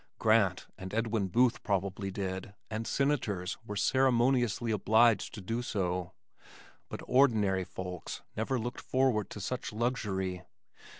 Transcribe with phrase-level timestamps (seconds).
[0.17, 6.13] Grant and Edwin Booth probably did, and senators were ceremonially obliged to do so,
[6.89, 10.41] but ordinary folks never looked forward to such luxury.